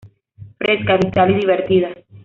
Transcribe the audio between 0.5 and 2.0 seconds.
Fresca, vital y divertida.